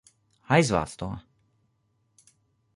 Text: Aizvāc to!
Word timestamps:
Aizvāc 0.55 0.95
to! 1.03 1.11